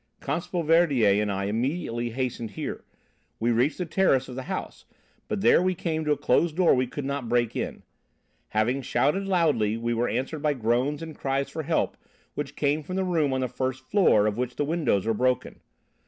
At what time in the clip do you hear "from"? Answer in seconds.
12.81-12.95